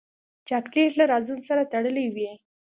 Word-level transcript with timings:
چاکلېټ 0.47 0.91
له 0.99 1.05
رازونو 1.11 1.43
سره 1.49 1.69
تړلی 1.73 2.05
وي. 2.15 2.29